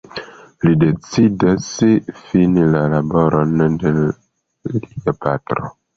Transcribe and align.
Li 0.63 0.71
decidas 0.83 1.67
fini 2.21 2.63
la 2.77 2.81
laboron 2.95 3.55
de 3.85 3.95
lia 4.01 5.19
patro. 5.27 5.75